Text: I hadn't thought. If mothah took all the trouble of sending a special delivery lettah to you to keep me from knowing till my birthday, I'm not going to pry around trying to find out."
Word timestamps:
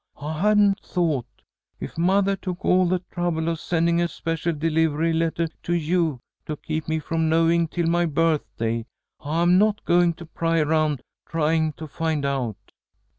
I 0.19 0.39
hadn't 0.41 0.79
thought. 0.79 1.27
If 1.79 1.95
mothah 1.95 2.35
took 2.35 2.65
all 2.65 2.87
the 2.87 3.03
trouble 3.11 3.47
of 3.47 3.59
sending 3.59 4.01
a 4.01 4.07
special 4.07 4.51
delivery 4.51 5.13
lettah 5.13 5.49
to 5.61 5.75
you 5.75 6.21
to 6.47 6.57
keep 6.57 6.87
me 6.87 6.97
from 6.97 7.29
knowing 7.29 7.67
till 7.67 7.85
my 7.85 8.07
birthday, 8.07 8.87
I'm 9.19 9.59
not 9.59 9.85
going 9.85 10.15
to 10.15 10.25
pry 10.25 10.57
around 10.59 11.03
trying 11.29 11.73
to 11.73 11.87
find 11.87 12.25
out." 12.25 12.71